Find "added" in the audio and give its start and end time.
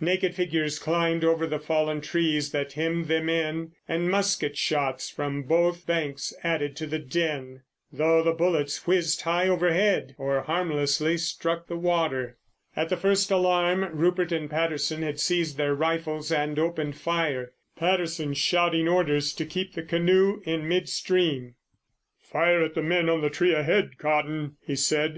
6.42-6.74